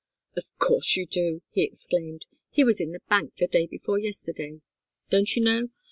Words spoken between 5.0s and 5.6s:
Don't you